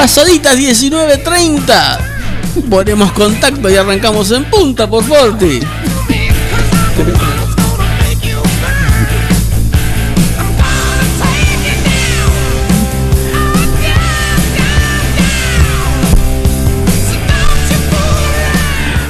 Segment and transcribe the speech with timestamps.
[0.00, 1.98] Pasaditas 19.30.
[2.70, 5.60] Ponemos contacto y arrancamos en punta por Forti.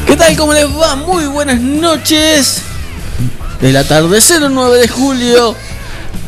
[0.09, 0.37] ¿Qué tal?
[0.37, 0.97] ¿Cómo les va?
[0.97, 2.63] Muy buenas noches.
[3.63, 5.55] El atardecer 9 de julio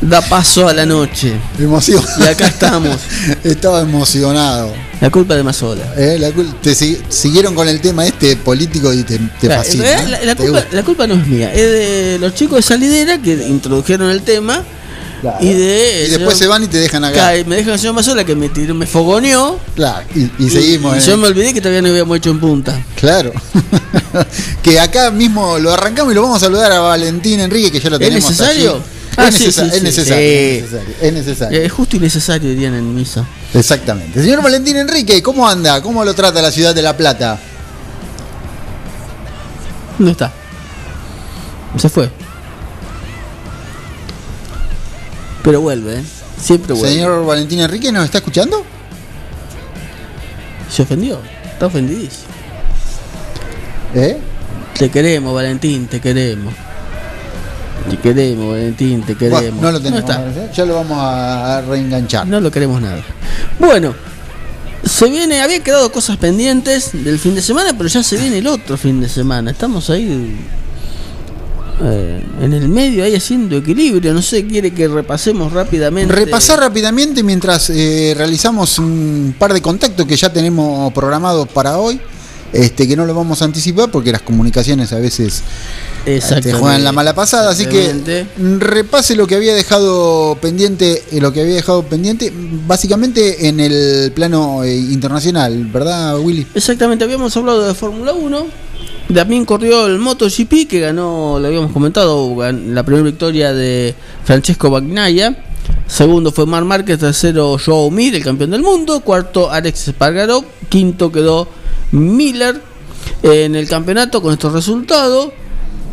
[0.02, 1.32] da paso a la noche.
[1.58, 2.04] Emoción.
[2.18, 2.96] Y acá estamos.
[3.44, 4.72] Estaba emocionado.
[5.00, 5.94] La culpa de Mazola.
[5.96, 9.62] Eh, la cul- te si- siguieron con el tema este político y te, te Claro,
[9.64, 9.84] fascina.
[9.90, 10.76] en realidad, la, la Te culpa, gusta.
[10.76, 14.62] la culpa no es mía, es de los chicos de Salidera que introdujeron el tema
[15.20, 15.38] Claro.
[15.40, 16.04] y de.
[16.06, 17.14] Y después se van y te dejan acá.
[17.14, 19.58] Claro, y me dejan el señor Mazola que me tiró, me fogoneó.
[19.74, 20.94] Claro, y, y seguimos.
[20.96, 21.02] Y eh.
[21.06, 22.80] yo me olvidé que todavía no habíamos hecho en punta.
[22.96, 23.32] Claro.
[24.62, 27.90] que acá mismo lo arrancamos y lo vamos a saludar a Valentín Enrique, que ya
[27.90, 28.30] lo ¿Es tenemos.
[28.30, 28.72] necesario?
[28.74, 28.82] allí.
[29.16, 29.82] Ah, es, sí, necesa- sí, es sí.
[29.84, 30.24] necesario, Sí.
[30.24, 30.94] es necesario.
[31.00, 31.60] Es necesario.
[31.60, 33.26] Es justo y necesario, dirían en misa.
[33.52, 34.22] Exactamente.
[34.22, 35.82] Señor Valentín Enrique, ¿cómo anda?
[35.82, 37.38] ¿Cómo lo trata la ciudad de La Plata?
[39.98, 40.32] ¿Dónde está?
[41.78, 42.10] Se fue.
[45.42, 46.04] Pero vuelve, ¿eh?
[46.40, 46.94] Siempre vuelve.
[46.94, 48.64] Señor Valentín Enrique, ¿nos está escuchando?
[50.70, 51.20] ¿Se ofendió?
[51.52, 52.32] Está ofendidísimo.
[53.94, 54.18] ¿Eh?
[54.78, 56.54] Te queremos, Valentín, te queremos.
[57.90, 59.42] Te queremos, Valentín, te queremos.
[59.42, 60.00] Bueno, no lo tenemos.
[60.00, 60.24] está.
[60.26, 60.50] ¿eh?
[60.54, 62.26] Ya lo vamos a a reenganchar.
[62.26, 63.02] No lo queremos nada.
[63.58, 63.94] Bueno,
[64.84, 68.46] se viene, había quedado cosas pendientes del fin de semana, pero ya se viene el
[68.46, 69.50] otro fin de semana.
[69.50, 70.36] Estamos ahí
[71.82, 74.12] eh, en el medio, ahí haciendo equilibrio.
[74.12, 76.12] No sé, quiere que repasemos rápidamente.
[76.12, 82.00] Repasar rápidamente mientras eh, realizamos un par de contactos que ya tenemos programados para hoy.
[82.52, 85.42] Este, que no lo vamos a anticipar porque las comunicaciones a veces
[86.04, 86.52] te Exactamente.
[86.52, 88.26] juegan la mala pasada, así que
[88.58, 92.30] repase lo que había dejado pendiente, eh, lo que había dejado pendiente,
[92.66, 96.46] básicamente en el plano eh, internacional, ¿verdad, Willy?
[96.54, 98.46] Exactamente, habíamos hablado de Fórmula 1.
[99.14, 105.36] También corrió el MotoGP que ganó, lo habíamos comentado, la primera victoria de Francesco Bagnaia.
[105.86, 109.00] Segundo fue Mar Márquez, tercero Joao Mir, el campeón del mundo.
[109.00, 110.44] Cuarto Alex Espargaró.
[110.68, 111.46] Quinto quedó
[111.92, 112.60] Miller
[113.22, 115.28] en el campeonato con estos resultados.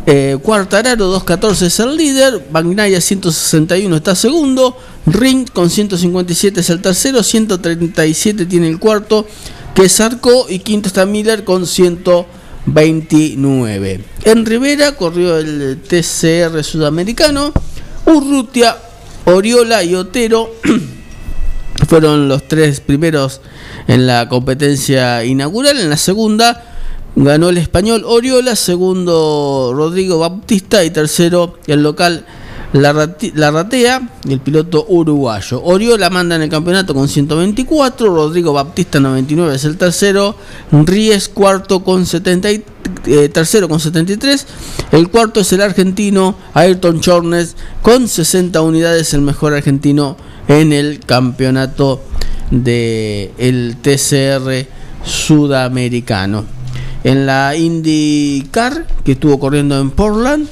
[0.06, 6.80] Eh, Cuartararo 214 es el líder, Bagnaia 161 está segundo, Ring con 157 es el
[6.80, 9.26] tercero, 137 tiene el cuarto,
[9.74, 10.46] que es Arco.
[10.48, 14.04] Y quinto está Miller con 129.
[14.24, 17.52] En Rivera corrió el TCR sudamericano,
[18.06, 18.78] Urrutia,
[19.26, 20.50] Oriola y Otero
[21.90, 23.40] fueron los tres primeros
[23.88, 25.76] en la competencia inaugural.
[25.76, 26.62] En la segunda
[27.16, 32.24] ganó el español Oriola, segundo Rodrigo Baptista y tercero el local
[32.72, 35.60] Larrati- Larratea, el piloto uruguayo.
[35.64, 40.36] Oriola manda en el campeonato con 124, Rodrigo Baptista 99 es el tercero,
[40.70, 42.64] Ries cuarto con 70 y-
[43.06, 44.46] eh, tercero con 73,
[44.92, 50.16] el cuarto es el argentino Ayrton Chornes con 60 unidades, el mejor argentino
[50.46, 52.00] en el campeonato
[52.52, 54.66] de el TCR
[55.04, 56.44] sudamericano.
[57.02, 60.48] En la IndyCar que estuvo corriendo en Portland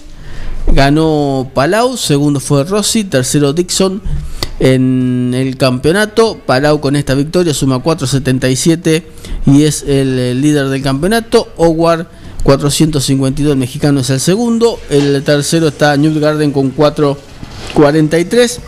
[0.72, 4.02] ganó Palau, segundo fue Rossi, tercero Dixon
[4.60, 6.38] en el campeonato.
[6.44, 9.06] Palau con esta victoria suma 477
[9.46, 11.48] y es el, líder del campeonato.
[11.56, 12.06] Howard
[12.42, 14.78] 452, el mexicano es el segundo.
[14.90, 18.60] El tercero está Newgarden con 443.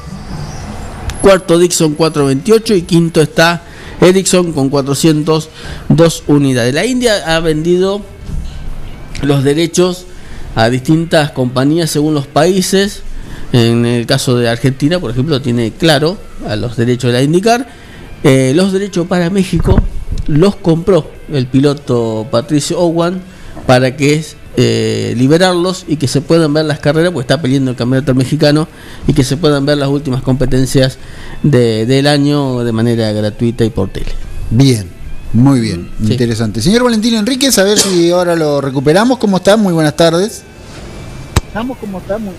[1.22, 3.62] Cuarto Dixon 428 y quinto está
[4.00, 6.74] Ericsson con 402 unidades.
[6.74, 8.00] La India ha vendido
[9.22, 10.06] los derechos
[10.60, 13.02] a distintas compañías según los países.
[13.52, 17.66] En el caso de Argentina, por ejemplo, tiene claro a los derechos de la IndyCar.
[18.22, 19.80] Eh, los derechos para México
[20.26, 23.22] los compró el piloto Patricio Owen
[23.66, 24.22] para que
[24.58, 28.68] eh, liberarlos y que se puedan ver las carreras, porque está peleando el campeonato mexicano,
[29.06, 30.98] y que se puedan ver las últimas competencias
[31.42, 34.12] de, del año de manera gratuita y por tele.
[34.50, 34.90] Bien,
[35.32, 36.60] muy bien, interesante.
[36.60, 39.18] Señor Valentín Enríquez, a ver si ahora lo recuperamos.
[39.18, 39.56] ¿Cómo está?
[39.56, 40.42] Muy buenas tardes.
[41.50, 42.32] Estamos como estamos.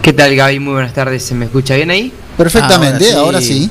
[0.00, 0.60] ¿Qué tal Gaby?
[0.60, 1.24] Muy buenas tardes.
[1.24, 2.12] ¿Se me escucha bien ahí?
[2.36, 3.68] Perfectamente, ahora sí.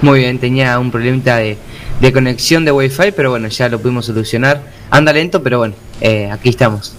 [0.00, 1.58] Muy bien, tenía un problemita de,
[2.00, 4.62] de conexión de Wi-Fi, pero bueno, ya lo pudimos solucionar.
[4.88, 6.94] Anda lento, pero bueno, eh, aquí estamos.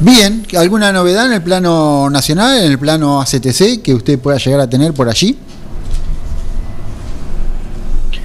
[0.00, 4.58] Bien, ¿alguna novedad en el plano nacional, en el plano ACTC que usted pueda llegar
[4.58, 5.38] a tener por allí?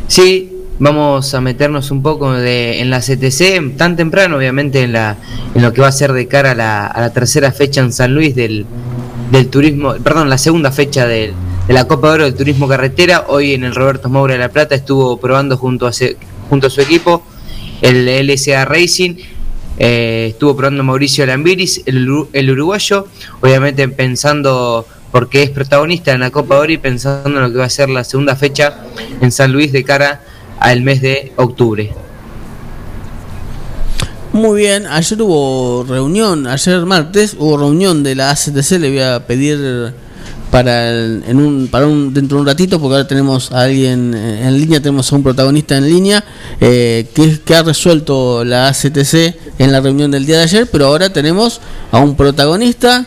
[0.08, 5.18] Sí, vamos a meternos un poco de, en la CTC, tan temprano obviamente en, la,
[5.54, 7.94] en lo que va a ser de cara a la, a la tercera fecha en
[7.94, 8.66] San Luis del,
[9.32, 11.34] del turismo, perdón, la segunda fecha del,
[11.68, 13.26] de la Copa de Oro del Turismo Carretera.
[13.28, 15.92] Hoy en el Roberto Moura de La Plata estuvo probando junto a,
[16.50, 17.24] junto a su equipo
[17.82, 19.16] el LSA Racing.
[19.78, 23.08] Eh, estuvo probando Mauricio Lambiris, el, el, uruguayo,
[23.42, 27.58] obviamente pensando, porque es protagonista en la Copa de Oro y pensando en lo que
[27.58, 28.86] va a ser la segunda fecha
[29.20, 30.22] en San Luis de cara
[30.60, 31.94] al mes de octubre.
[34.34, 39.26] Muy bien, ayer hubo reunión, ayer martes hubo reunión de la ACTC, le voy a
[39.26, 39.94] pedir
[40.52, 44.48] para en un para un dentro de un ratito porque ahora tenemos a alguien eh,
[44.48, 46.24] en línea tenemos a un protagonista en línea
[46.62, 50.88] eh, que, que ha resuelto la ACTC en la reunión del día de ayer pero
[50.88, 51.60] ahora tenemos
[51.92, 53.06] a un protagonista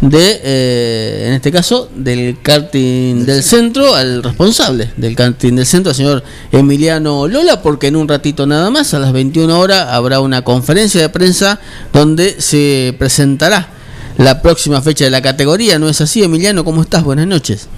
[0.00, 5.90] de eh, en este caso del karting del centro al responsable del karting del centro,
[5.90, 10.20] el señor Emiliano Lola, porque en un ratito nada más, a las 21 horas, habrá
[10.20, 11.60] una conferencia de prensa
[11.92, 13.68] donde se presentará
[14.16, 15.78] la próxima fecha de la categoría.
[15.78, 16.64] ¿No es así, Emiliano?
[16.64, 17.04] ¿Cómo estás?
[17.04, 17.68] Buenas noches.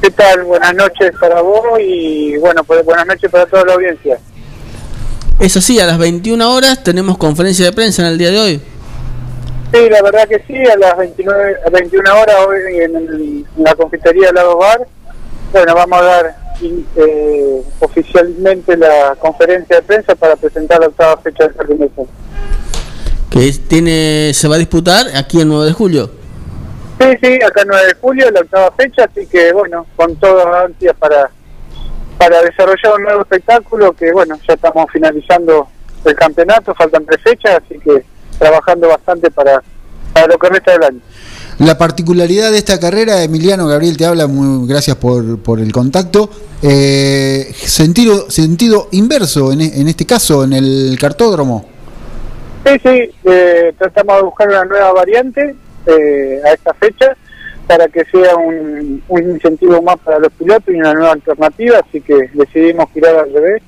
[0.00, 0.44] ¿Qué tal?
[0.44, 4.18] Buenas noches para vos y bueno, pues buenas noches para toda la audiencia.
[5.38, 8.60] Es así, a las 21 horas tenemos conferencia de prensa en el día de hoy.
[9.72, 14.28] Sí, la verdad que sí, a las 29, a 21 horas hoy en, la confitería
[14.28, 14.86] de Lado Bar.
[15.50, 16.36] Bueno, vamos a dar
[16.96, 21.90] eh, oficialmente la conferencia de prensa para presentar la octava fecha del Jardín
[23.32, 26.10] que tiene se va a disputar aquí el 9 de julio.
[27.00, 30.64] Sí, sí, acá el 9 de julio, la octava fecha, así que bueno, con toda
[30.64, 31.30] ansias para,
[32.18, 35.66] para desarrollar un nuevo espectáculo, que bueno, ya estamos finalizando
[36.04, 38.04] el campeonato, faltan tres fechas, así que
[38.38, 39.62] trabajando bastante para,
[40.12, 41.00] para lo que resta del año.
[41.58, 46.30] La particularidad de esta carrera, Emiliano Gabriel te habla, muy gracias por, por el contacto.
[46.62, 51.66] Eh, sentido, sentido inverso en, en este caso, en el cartódromo.
[52.64, 55.54] Sí, sí, eh, tratamos de buscar una nueva variante
[55.86, 57.16] eh, a esta fecha
[57.66, 62.30] para que sea un, incentivo más para los pilotos y una nueva alternativa, así que
[62.32, 63.62] decidimos girar al revés.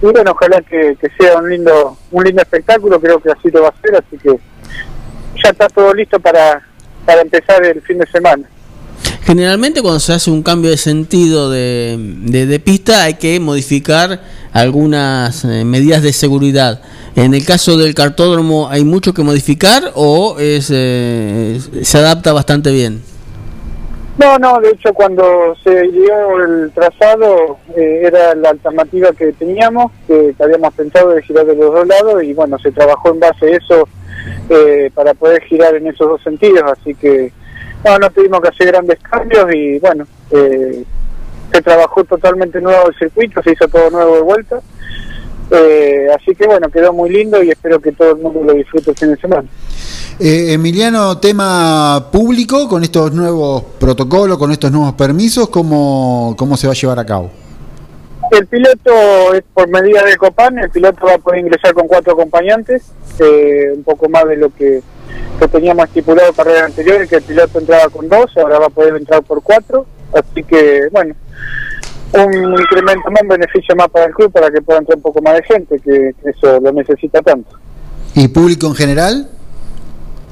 [0.00, 3.80] Bueno, ojalá que, sea un lindo un lindo espectáculo, creo que así lo va a
[3.80, 4.38] ser, así que
[5.42, 6.62] ya está todo listo para,
[7.04, 8.48] para empezar el fin de semana.
[9.22, 14.22] Generalmente cuando se hace un cambio de sentido de, de, pista hay que modificar
[14.52, 16.80] algunas eh, medidas de seguridad.
[17.14, 22.70] En el caso del cartódromo, ¿hay mucho que modificar o es, eh, se adapta bastante
[22.70, 23.02] bien?
[24.18, 29.92] No, no, de hecho cuando se dio el trazado eh, era la alternativa que teníamos,
[30.08, 33.46] que, habíamos pensado de girar de los dos lados y bueno, se trabajó en base
[33.46, 33.88] a eso
[34.50, 37.32] eh, para poder girar en esos dos sentidos, así que
[37.84, 43.40] no, no tuvimos que hacer grandes cambios y bueno, se trabajó totalmente nuevo el circuito,
[43.42, 44.60] se hizo todo nuevo de vuelta
[45.50, 48.90] eh, así que bueno, quedó muy lindo y espero que todo el mundo lo disfrute
[48.90, 49.48] el fin de semana.
[50.20, 56.66] Eh, Emiliano, tema público con estos nuevos protocolos, con estos nuevos permisos, ¿cómo, cómo se
[56.66, 57.30] va a llevar a cabo?
[58.30, 62.12] El piloto es por medida de Copan, el piloto va a poder ingresar con cuatro
[62.12, 62.82] acompañantes,
[63.20, 64.82] eh, un poco más de lo que,
[65.38, 68.70] que teníamos estipulado en carreras anteriores, que el piloto entraba con dos, ahora va a
[68.70, 71.14] poder entrar por cuatro, así que bueno,
[72.12, 75.20] un incremento más, un beneficio más para el club para que pueda entrar un poco
[75.22, 77.50] más de gente, que, eso lo necesita tanto.
[78.14, 79.28] ¿Y público en general?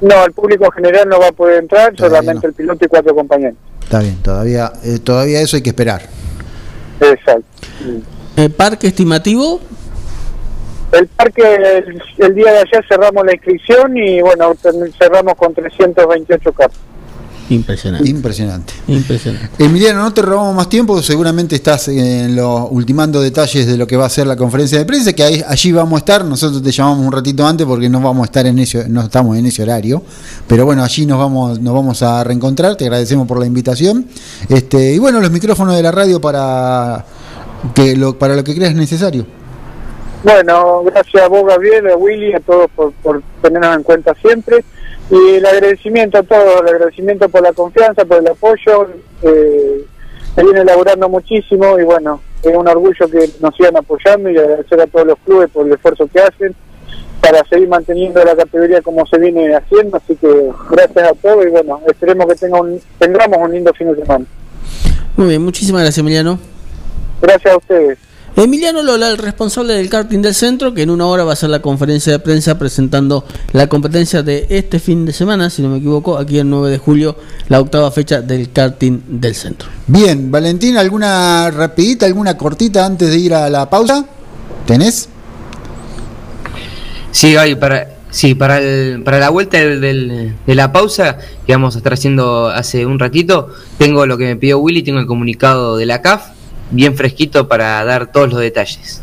[0.01, 3.15] No, el público en general no va a poder entrar, solamente el piloto y cuatro
[3.15, 3.57] compañeros.
[3.83, 6.01] Está bien, todavía, eh, todavía eso hay que esperar.
[6.99, 7.45] Exacto.
[8.35, 9.59] ¿El parque estimativo?
[10.91, 11.43] El parque,
[12.17, 14.55] el, día de ayer cerramos la inscripción y bueno,
[14.97, 16.79] cerramos con 328 cartas.
[17.49, 18.09] Impresionante.
[18.09, 18.73] Impresionante.
[18.87, 19.63] Impresionante.
[19.63, 23.95] Emiliano, no te robamos más tiempo, seguramente estás en los ultimando detalles de lo que
[23.95, 27.05] va a ser la conferencia de prensa, que allí vamos a estar, nosotros te llamamos
[27.05, 30.03] un ratito antes porque no vamos a estar en ese, no estamos en ese horario,
[30.45, 34.05] pero bueno, allí nos vamos, nos vamos a reencontrar, te agradecemos por la invitación.
[34.49, 37.05] Este, y bueno, los micrófonos de la radio para
[37.73, 39.25] que lo, para lo que creas necesario.
[40.21, 44.65] bueno, gracias a vos, Gabriel, a Willy, a todos por, por tenernos en cuenta siempre.
[45.09, 48.89] Y el agradecimiento a todos, el agradecimiento por la confianza, por el apoyo.
[49.21, 49.85] Eh,
[50.35, 54.79] se viene elaborando muchísimo y bueno, es un orgullo que nos sigan apoyando y agradecer
[54.81, 56.55] a todos los clubes por el esfuerzo que hacen
[57.21, 59.97] para seguir manteniendo la categoría como se viene haciendo.
[59.97, 63.91] Así que gracias a todos y bueno, esperemos que tenga un, tengamos un lindo fin
[63.91, 64.25] de semana.
[65.15, 66.37] Muy bien, muchísimas gracias, Emiliano.
[67.21, 67.97] Gracias a ustedes.
[68.37, 71.49] Emiliano Lola, el responsable del karting del centro, que en una hora va a hacer
[71.49, 75.77] la conferencia de prensa presentando la competencia de este fin de semana, si no me
[75.79, 77.15] equivoco, aquí el 9 de julio,
[77.49, 79.69] la octava fecha del karting del centro.
[79.87, 84.05] Bien, Valentín, ¿alguna rapidita, alguna cortita antes de ir a la pausa?
[84.67, 85.09] ¿Tenés?
[87.09, 91.17] Sí, hay para, sí, para, el, para la vuelta del, del- de la pausa
[91.47, 94.99] que vamos a estar haciendo hace un ratito, tengo lo que me pidió Willy, tengo
[94.99, 96.36] el comunicado de la CAF,
[96.71, 99.01] bien fresquito para dar todos los detalles.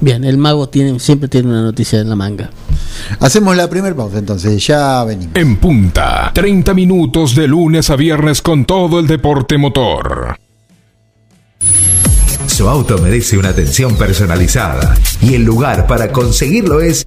[0.00, 2.50] Bien, el mago tiene, siempre tiene una noticia en la manga.
[3.20, 5.34] Hacemos la primera pausa entonces, ya venimos.
[5.36, 10.36] En punta, 30 minutos de lunes a viernes con todo el deporte motor.
[12.46, 17.06] Su auto merece una atención personalizada y el lugar para conseguirlo es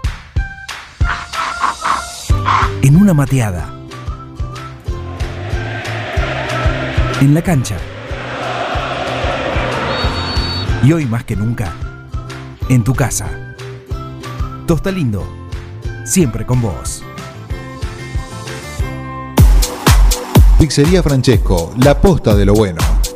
[2.91, 3.73] En una mateada.
[7.21, 7.77] En la cancha.
[10.83, 11.71] Y hoy más que nunca,
[12.67, 13.29] en tu casa.
[14.67, 15.25] Tosta Lindo,
[16.03, 17.01] siempre con vos.
[20.59, 23.00] Pizzería Francesco, la posta de lo bueno.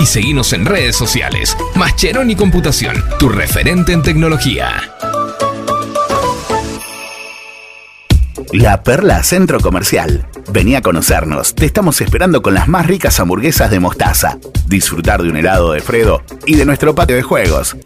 [0.00, 1.56] y seguinos en redes sociales.
[1.74, 4.92] Mascheroni Computación, tu referente en tecnología.
[8.52, 10.26] La Perla Centro Comercial.
[10.52, 11.54] Vení a conocernos.
[11.54, 14.38] Te estamos esperando con las más ricas hamburguesas de mostaza.
[14.66, 17.76] Disfrutar de un helado de Fredo y de nuestro patio de juegos.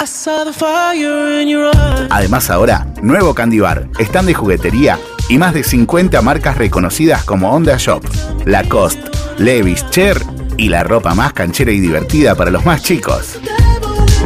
[2.11, 4.99] Además ahora, nuevo Candy Bar, stand de juguetería
[5.29, 8.05] y más de 50 marcas reconocidas como Honda Shop,
[8.45, 10.21] Lacoste, Levi's, Cher
[10.61, 13.41] y la ropa más canchera y divertida para los más chicos.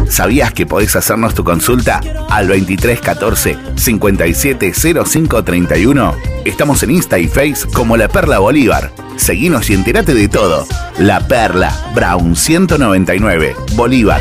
[0.09, 6.17] ¿Sabías que podés hacernos tu consulta al 2314 570531?
[6.45, 8.91] Estamos en Insta y Face como La Perla Bolívar.
[9.17, 10.67] Seguinos y entérate de todo.
[10.99, 14.21] La Perla, Brown 199, Bolívar.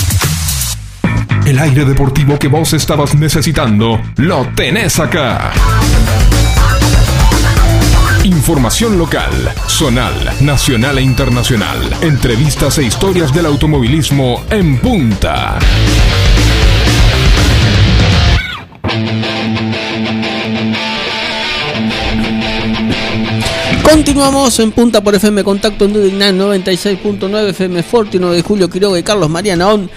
[1.45, 5.51] El aire deportivo que vos estabas necesitando, lo tenés acá.
[8.23, 9.31] Información local,
[9.67, 11.77] zonal, nacional e internacional.
[12.01, 15.57] Entrevistas e historias del automovilismo en punta.
[23.83, 28.97] Continuamos en Punta por FM Contacto en Dudignan 96.9 FM Forti 9 de Julio Quiroga
[28.97, 29.89] y Carlos Mariana On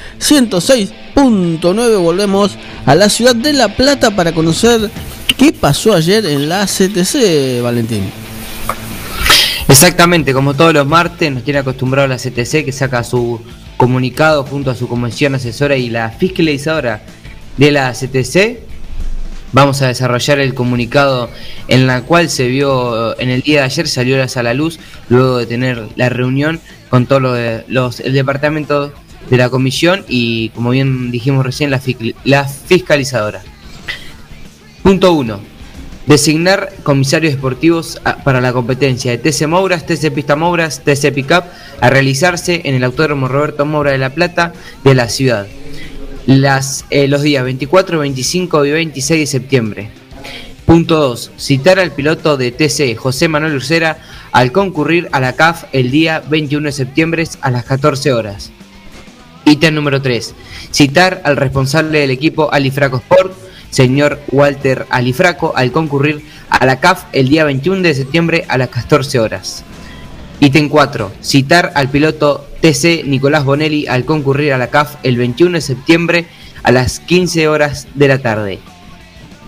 [1.14, 4.90] 106.9 Volvemos a la ciudad de La Plata para conocer
[5.36, 8.10] qué pasó ayer en la CTC, Valentín.
[9.68, 13.40] Exactamente, como todos los martes nos tiene acostumbrado la CTC que saca su
[13.76, 17.02] comunicado junto a su comisión asesora y la fiscalizadora
[17.56, 18.58] de la CTC
[19.52, 21.30] vamos a desarrollar el comunicado
[21.68, 24.78] en la cual se vio en el día de ayer salió a la luz
[25.08, 28.92] luego de tener la reunión con todos los, los el departamento
[29.30, 31.80] de la comisión y como bien dijimos recién la,
[32.44, 33.42] fiscalizadora.
[34.82, 35.40] Punto 1.
[36.06, 41.44] Designar comisarios deportivos para la competencia de TC Mouras, TC Pista Mouras, TC Pickup
[41.80, 44.52] a realizarse en el Autódromo Roberto Moura de La Plata
[44.84, 45.46] de la ciudad
[46.26, 49.90] las, eh, los días 24, 25 y 26 de septiembre.
[50.66, 51.32] Punto 2.
[51.36, 53.98] Citar al piloto de TC, José Manuel Ursera,
[54.32, 58.50] al concurrir a la CAF el día 21 de septiembre a las 14 horas.
[59.44, 60.34] Ítem número 3.
[60.70, 63.32] Citar al responsable del equipo Alifraco Sport,
[63.70, 68.68] señor Walter Alifraco, al concurrir a la CAF el día 21 de septiembre a las
[68.68, 69.64] 14 horas.
[70.40, 71.12] Ítem 4.
[71.22, 76.26] Citar al piloto TC Nicolás Bonelli al concurrir a la CAF el 21 de septiembre
[76.62, 78.60] a las 15 horas de la tarde.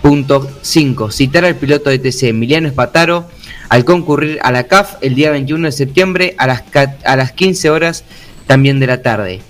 [0.03, 1.11] Punto 5.
[1.11, 3.29] Citar al piloto de TC Emiliano Espataro
[3.71, 6.63] al concurrir a la CAF el día 21 de septiembre a las,
[7.05, 8.05] a las 15 horas
[8.47, 9.41] también de la tarde.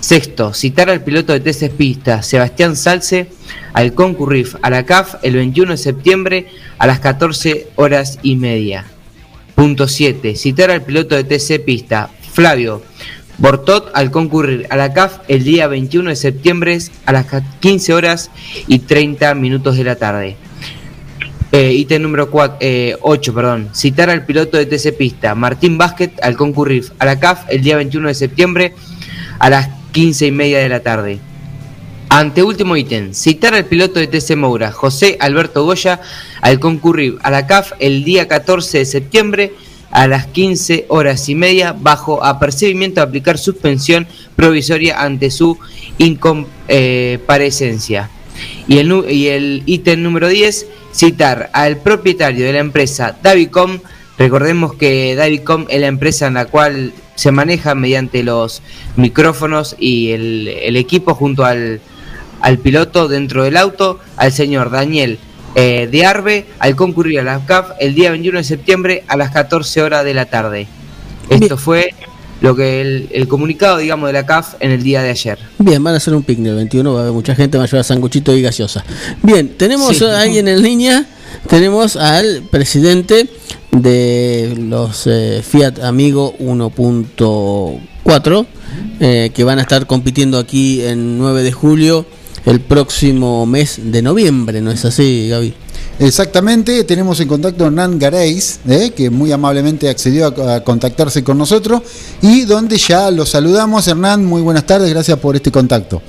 [0.00, 3.28] Sexto, citar al piloto de TC Pista Sebastián Salce
[3.74, 6.46] al concurrir a la CAF el 21 de septiembre
[6.78, 8.86] a las 14 horas y media.
[9.54, 10.36] Punto 7.
[10.36, 12.82] Citar al piloto de TC Pista, Flavio
[13.36, 17.26] Bortot, al concurrir a la CAF el día 21 de septiembre a las
[17.60, 18.30] 15 horas
[18.66, 20.36] y 30 minutos de la tarde.
[21.52, 22.96] Eh, ítem número 8, eh,
[23.34, 23.68] perdón.
[23.74, 27.76] Citar al piloto de TC Pista, Martín Vázquez, al concurrir a la CAF el día
[27.76, 28.74] 21 de septiembre
[29.38, 31.20] a las 15 y media de la tarde.
[32.08, 36.00] Anteúltimo ítem, citar al piloto de TC Moura, José Alberto Goya,
[36.40, 39.52] al concurrir a la CAF el día 14 de septiembre
[39.92, 45.58] a las 15 horas y media bajo apercibimiento de aplicar suspensión provisoria ante su
[45.98, 48.10] incomparecencia.
[48.66, 53.80] Y el, y el ítem número 10, citar al propietario de la empresa Davicom,
[54.18, 58.62] recordemos que Davicom es la empresa en la cual se maneja mediante los
[58.96, 61.80] micrófonos y el, el equipo junto al
[62.40, 65.18] al piloto dentro del auto, al señor Daniel
[65.54, 69.30] eh, de Arbe, al concurrir a la CAF el día 21 de septiembre a las
[69.30, 70.66] 14 horas de la tarde.
[71.28, 71.94] Esto fue
[72.40, 72.80] lo que
[73.12, 75.38] el, comunicado, digamos, de la CAF en el día de ayer.
[75.58, 77.66] Bien, van a hacer un picnic el 21, va a haber mucha gente, va a
[77.66, 78.84] llevar sanguchito y gaseosa.
[79.22, 81.06] Bien, tenemos a alguien en línea,
[81.48, 83.28] tenemos al presidente
[83.72, 88.46] de los eh, Fiat Amigo 1.4,
[89.00, 92.06] eh, que van a estar compitiendo aquí en 9 de julio
[92.46, 95.54] el próximo mes de noviembre, ¿no es así, Gaby?
[95.98, 98.92] Exactamente, tenemos en contacto a Hernán Gareis, ¿eh?
[98.96, 101.82] que muy amablemente accedió a, contactarse con nosotros
[102.22, 103.86] y donde ya lo saludamos.
[103.86, 106.00] Hernán, muy buenas tardes, gracias por este contacto.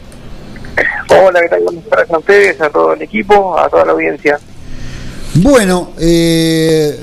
[1.10, 1.64] Hola, ¿qué tal?
[1.64, 4.40] Buenas tardes a ustedes, a todo el equipo, a toda la audiencia.
[5.34, 6.98] Bueno, eh,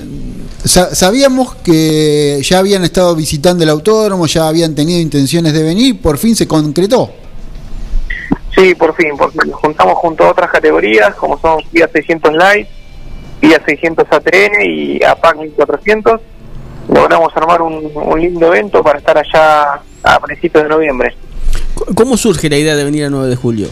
[0.65, 6.17] sabíamos que ya habían estado visitando el autódromo, ya habían tenido intenciones de venir, por
[6.17, 7.11] fin se concretó.
[8.55, 9.51] Sí, por fin, por fin.
[9.51, 12.67] Nos juntamos junto a otras categorías, como son Fiat 600 Light,
[13.39, 16.21] Fiat 600 ATN y APAC 1400.
[16.89, 21.15] Logramos armar un, un lindo evento para estar allá a principios de noviembre.
[21.95, 23.69] ¿Cómo surge la idea de venir el 9 de julio?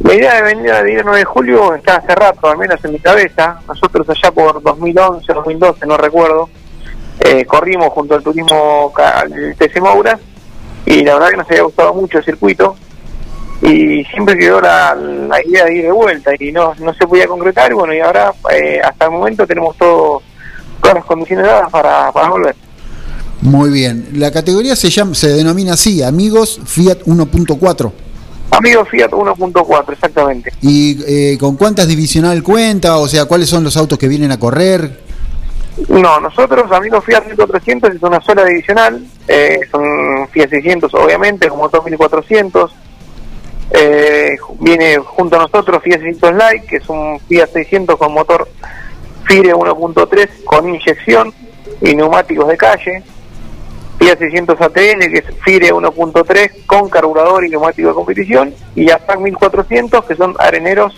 [0.00, 2.84] La idea de venir a ir el 9 de julio está hace rato, al menos
[2.84, 3.60] en mi cabeza.
[3.68, 6.48] Nosotros allá por 2011, 2012, no recuerdo,
[7.20, 10.18] eh, corrimos junto al turismo al TC Mouras
[10.86, 12.76] y la verdad que nos había gustado mucho el circuito
[13.62, 17.28] y siempre quedó la, la idea de ir de vuelta y no, no se podía
[17.28, 20.20] concretar y bueno, y ahora eh, hasta el momento tenemos todo,
[20.80, 22.56] todas las condiciones dadas para, para volver.
[23.40, 27.92] Muy bien, la categoría se llama, se denomina así, Amigos Fiat 1.4.
[28.52, 30.52] Amigo Fiat 1.4, exactamente.
[30.60, 32.98] ¿Y eh, con cuántas divisional cuenta?
[32.98, 35.00] O sea, ¿cuáles son los autos que vienen a correr?
[35.88, 41.68] No, nosotros, amigos Fiat 1300, es una sola divisional, eh, son Fiat 600 obviamente, como
[41.68, 42.72] 2400.
[43.74, 48.46] Eh, viene junto a nosotros Fiat 600 Light, que es un Fiat 600 con motor
[49.24, 51.32] FIRE 1.3 con inyección
[51.80, 53.02] y neumáticos de calle.
[54.02, 58.52] Fiat 600 ATN, que es FIRE 1.3 con carburador y neumático de competición.
[58.74, 60.92] Y APAC 1400, que son areneros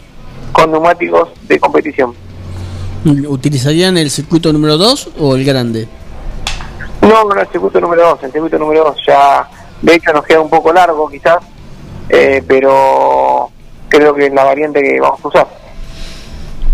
[0.52, 2.14] con neumáticos de competición.
[3.04, 5.86] ¿Utilizarían el circuito número 2 o el grande?
[7.02, 9.50] No, no el circuito número 2, el circuito número 2 ya,
[9.82, 11.36] de hecho nos queda un poco largo quizás,
[12.08, 13.50] eh, pero
[13.90, 15.48] creo que es la variante que vamos a usar.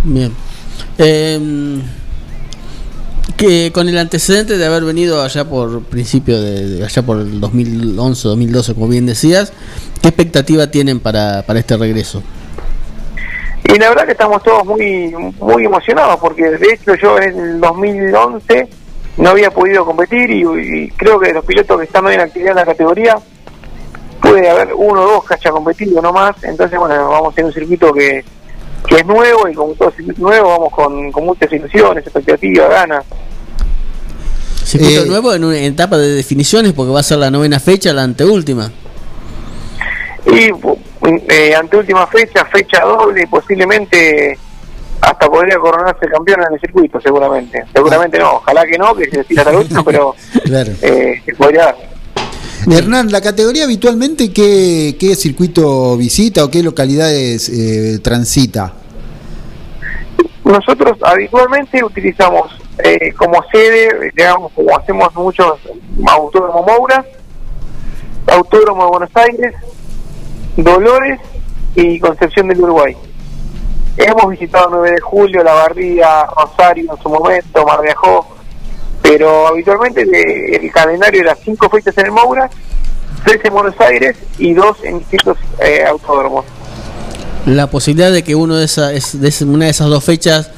[0.04, 0.32] Bien.
[0.96, 1.80] Eh,
[3.40, 8.28] que con el antecedente de haber venido allá por principio de, allá por el 2011
[8.28, 9.54] 2012 como bien decías
[10.02, 12.22] qué expectativa tienen para, para este regreso
[13.64, 17.60] Y la verdad que estamos todos muy muy emocionados porque de hecho yo en el
[17.60, 18.68] 2011
[19.16, 22.56] no había podido competir y, creo que los pilotos que están hoy en actividad en
[22.56, 23.16] la categoría
[24.20, 27.52] puede haber uno o dos que haya competido no más, entonces bueno, vamos en un
[27.54, 28.22] circuito que,
[28.86, 33.06] que es nuevo y como todo circuito nuevo vamos con, con muchas ilusiones, expectativas, ganas.
[34.70, 37.92] Circuito Eh, nuevo en una etapa de definiciones porque va a ser la novena fecha
[37.92, 38.70] la anteúltima
[40.26, 40.50] Y
[41.28, 44.38] eh, ante última fecha, fecha doble, posiblemente
[45.00, 47.64] hasta podría coronarse campeón en el circuito, seguramente.
[47.74, 50.72] Seguramente no, ojalá que no, que se tira el último, pero Claro.
[50.82, 51.76] eh, se podría dar.
[52.70, 58.74] Hernán, la categoría habitualmente, ¿qué, qué circuito visita o qué localidades eh, transita?
[60.44, 62.52] Nosotros habitualmente utilizamos
[62.84, 65.58] eh, como sede, digamos, como hacemos muchos
[66.06, 67.04] autódromo Moura,
[68.26, 69.54] Autódromo de Buenos Aires,
[70.56, 71.20] Dolores
[71.74, 72.96] y Concepción del Uruguay.
[73.96, 78.26] Hemos visitado 9 de julio, La Bardía, Rosario en su momento, Mar de Ajó,
[79.02, 82.48] pero habitualmente de- el calendario era 5 fechas en el Moura,
[83.24, 86.44] 3 en Buenos Aires y 2 en distintos eh, autódromos.
[87.46, 90.50] la posibilidad de que uno de esas de esa- una de esas dos fechas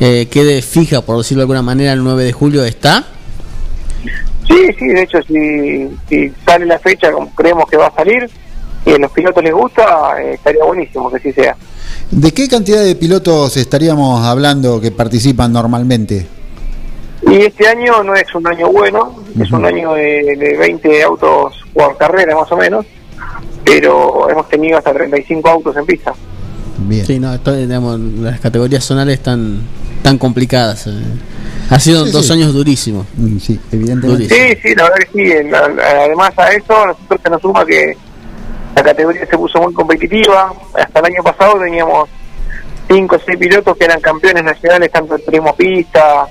[0.00, 3.04] eh, quede fija por decirlo de alguna manera el 9 de julio está
[4.48, 8.28] Sí, sí, de hecho, si, si sale la fecha como creemos que va a salir
[8.86, 11.54] y a los pilotos les gusta, eh, estaría buenísimo que así sea.
[12.10, 16.26] ¿De qué cantidad de pilotos estaríamos hablando que participan normalmente?
[17.28, 21.54] Y este año no es un año bueno, es un año de, de 20 autos
[21.74, 22.86] por carrera más o menos,
[23.64, 26.14] pero hemos tenido hasta 35 autos en pista.
[26.78, 27.04] Bien.
[27.04, 29.60] Sí, no, esto, digamos, las categorías zonales están
[30.08, 30.86] tan complicadas.
[30.86, 30.92] eh.
[31.70, 32.32] Ha sido Sí, dos sí.
[32.32, 33.06] años durísimos.
[33.16, 34.24] Mm, Sí, evidentemente.
[34.28, 35.32] Sí, sí, la verdad que sí.
[35.32, 37.94] en la- la- además a eso, nosotros se nos suma que
[38.74, 40.52] la categoría se puso muy competitiva.
[40.74, 42.08] Hasta el año pasado teníamos
[42.88, 46.26] cinco o seis pilotos que eran campeones nacionales, tanto en turismo pista.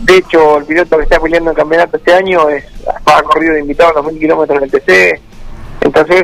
[0.00, 2.64] De hecho, el piloto que está peleando el campeonato este año es
[3.04, 5.20] ha corrido de invitado a los mil kilómetros del TC.
[5.82, 6.22] Entonces,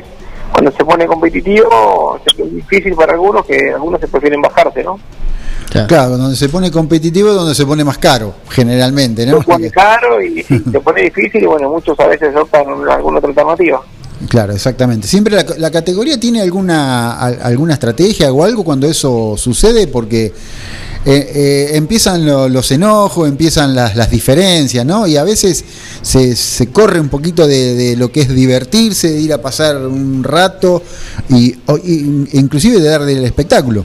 [0.53, 4.99] cuando se pone competitivo, es difícil para algunos que algunos se prefieren bajarse, ¿no?
[5.89, 9.39] Claro, donde se pone competitivo es donde se pone más caro, generalmente, ¿no?
[9.41, 13.29] Se pone caro y se pone difícil y bueno, muchos a veces optan alguna otra
[13.31, 13.83] alternativa.
[14.29, 15.07] Claro, exactamente.
[15.09, 19.89] ¿Siempre la, la categoría tiene alguna, al- alguna estrategia o algo cuando eso sucede?
[19.89, 20.33] Porque eh,
[21.35, 25.07] eh, empiezan lo- los enojos, empiezan las, las diferencias, ¿no?
[25.09, 25.65] Y a veces
[26.01, 29.77] se, se corre un poquito de, de lo que es divertirse, de ir a pasar
[29.79, 30.83] un rato
[31.29, 33.85] y, o- y- inclusive de darle el espectáculo.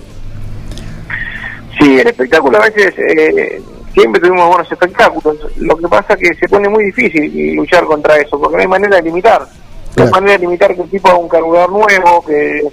[1.80, 3.62] Sí, el espectáculo a veces, eh,
[3.94, 5.38] siempre tuvimos buenos espectáculos.
[5.58, 8.68] Lo que pasa es que se pone muy difícil luchar contra eso, porque no hay
[8.68, 9.48] manera de limitar.
[9.96, 12.64] No hay manera de limitar que un tipo haga un carburador nuevo, que,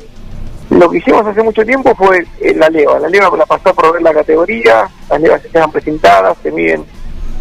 [0.71, 2.99] Lo que hicimos hace mucho tiempo fue eh, la leva.
[2.99, 6.85] La leva la pasó a proveer la categoría, las levas se quedan presentadas, se miden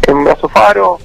[0.06, 0.98] en brazo faro,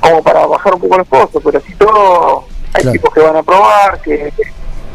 [0.00, 2.92] como para bajar un poco los costos, pero así todo, hay Claro.
[2.92, 4.32] tipos que van a probar, que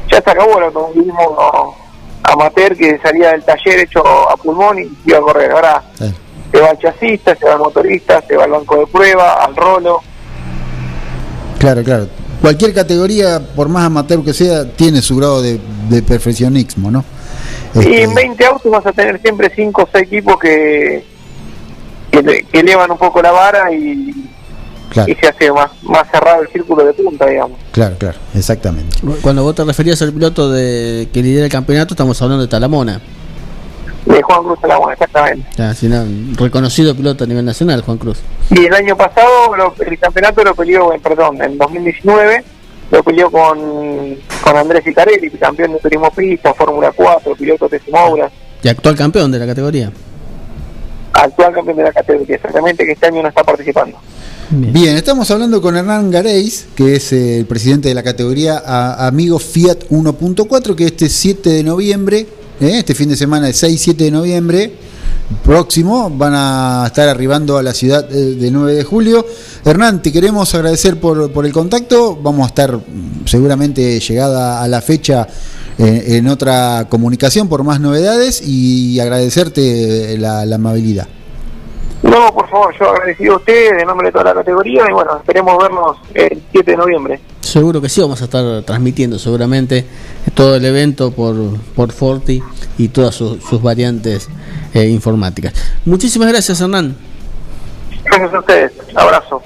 [0.09, 1.75] ya se acabó el automovilismo
[2.31, 5.51] amateur que salía del taller hecho a pulmón y iba a correr.
[5.51, 9.43] Ahora se va el chasista, se va el motorista, se va al banco de prueba,
[9.43, 10.01] al rolo.
[11.59, 12.07] Claro, claro.
[12.41, 15.59] Cualquier categoría, por más amateur que sea, tiene su grado de,
[15.89, 17.03] de perfeccionismo, ¿no?
[17.75, 21.03] Y Este, en 20 autos vas a tener siempre 5 o 6 equipos que,
[22.11, 24.24] que, que elevan un poco la vara y,
[24.95, 25.11] Claro.
[25.11, 27.59] y se hace más, más cerrado el círculo de punta, digamos.
[27.71, 28.97] Claro, claro, exactamente.
[29.21, 33.01] Cuando vos te referías al piloto de que lidera el campeonato, estamos hablando de Talamona.
[34.05, 35.45] De Juan Cruz Salagón, exactamente.
[35.89, 36.05] No,
[36.37, 38.19] reconocido piloto a nivel nacional, Juan Cruz.
[38.51, 42.43] Y el año pasado lo- el campeonato lo peleó, eh, perdón, en 2019
[42.91, 43.57] lo peleó con,
[44.43, 48.29] con Andrés Icarelli, campeón de turismo pista, Fórmula 4, piloto de Moura,
[48.63, 49.91] Y actual campeón de la categoría.
[51.23, 53.97] Actual campeón de la categoría, exactamente que este año no está participando.
[54.51, 59.07] Bien, estamos hablando con Hernán Gareis, que es eh, el presidente de la categoría a-
[59.07, 62.19] Amigo Fiat 1.4, que este 7 de noviembre,
[62.61, 64.73] eh, este fin de semana, el 6-7 de noviembre
[65.43, 69.25] próximo, van a estar arribando a la ciudad eh, del 9 de julio.
[69.65, 72.15] Hernán, te queremos agradecer por, por el contacto.
[72.21, 75.27] Vamos a estar mm, seguramente llegada a la fecha
[75.77, 81.07] eh, en otra comunicación por más novedades y agradecerte la, la amabilidad.
[82.03, 85.17] No, por favor, yo agradecido a ustedes en nombre de toda la categoría y bueno,
[85.17, 87.19] esperemos vernos el 7 de noviembre.
[87.41, 89.85] Seguro que sí, vamos a estar transmitiendo seguramente
[90.35, 91.35] todo el evento por,
[91.75, 92.43] por Forti
[92.77, 94.29] y todas sus, sus variantes
[94.73, 95.53] eh, informáticas.
[95.85, 96.95] Muchísimas gracias, Hernán.
[98.03, 99.41] Gracias a ustedes, abrazo.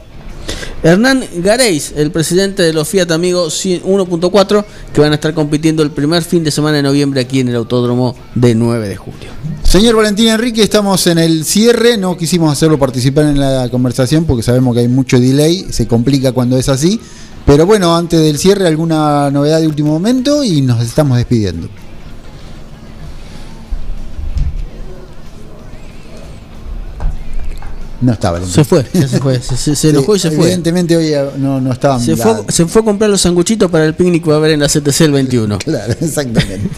[0.81, 5.91] Hernán Gareis, el presidente de los Fiat Amigos 1.4, que van a estar compitiendo el
[5.91, 9.29] primer fin de semana de noviembre aquí en el Autódromo de 9 de julio.
[9.61, 14.41] Señor Valentín Enrique, estamos en el cierre, no quisimos hacerlo participar en la conversación porque
[14.41, 16.97] sabemos que hay mucho delay, se complica cuando es así,
[17.45, 21.67] pero bueno, antes del cierre alguna novedad de último momento y nos estamos despidiendo.
[28.01, 28.53] No está Valentín.
[28.55, 30.45] Se fue, ya se fue, se, se- se enojó y se fue.
[30.45, 33.85] Evidentemente hoy no, no estaban Se la- fue, se fue a comprar los sanguchitos para
[33.85, 35.57] el picnic que va a haber en la CTC el 21.
[35.65, 36.69] Claro, exactamente.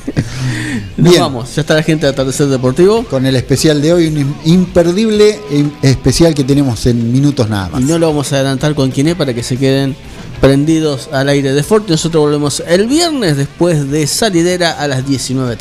[0.98, 1.22] Nos Bien.
[1.22, 3.04] vamos, ya está la gente de Atardecer Deportivo.
[3.06, 7.82] Con el especial de hoy, un imperdible im- especial que tenemos en minutos nada más.
[7.82, 9.96] Y no lo vamos a adelantar con quién es para que se queden
[10.42, 11.92] prendidos al aire de Forti.
[11.92, 15.58] Nosotros volvemos el viernes después de salidera a las 19.30.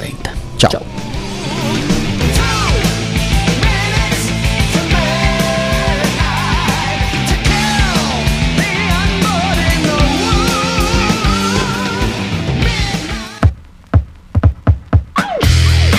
[0.57, 0.71] Chao.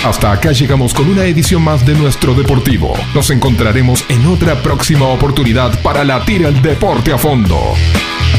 [0.04, 2.92] Hasta acá llegamos con una edición más de nuestro Deportivo.
[3.14, 7.56] Nos encontraremos en otra próxima oportunidad para latir el deporte a fondo.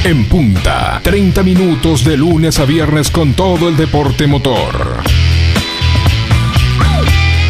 [0.04, 5.04] En punta, 30 minutos de lunes a viernes con todo el deporte motor.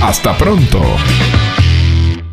[0.03, 0.79] Hasta pronto.